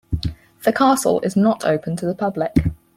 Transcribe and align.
The 0.63 0.73
castle 0.73 1.19
is 1.21 1.35
not 1.35 1.63
open 1.63 1.95
to 1.97 2.07
the 2.07 2.15
public. 2.15 2.55